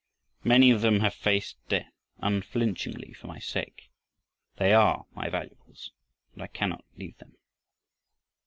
Many 0.43 0.71
of 0.71 0.81
them 0.81 1.01
have 1.01 1.13
faced 1.13 1.57
death 1.69 1.93
unflinchingly 2.17 3.13
for 3.13 3.27
my 3.27 3.37
sake. 3.37 3.91
They 4.55 4.73
are 4.73 5.05
my 5.13 5.29
valuables, 5.29 5.91
and 6.33 6.41
I 6.41 6.47
cannot 6.47 6.85
leave 6.97 7.19
them." 7.19 7.37